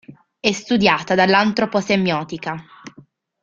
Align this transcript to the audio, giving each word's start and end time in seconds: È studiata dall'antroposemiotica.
È 0.39 0.51
studiata 0.51 1.13
dall'antroposemiotica. 1.13 2.55